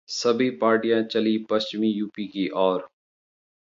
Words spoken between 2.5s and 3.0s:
ओर